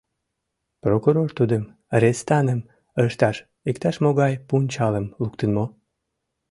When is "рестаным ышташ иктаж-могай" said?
2.01-4.33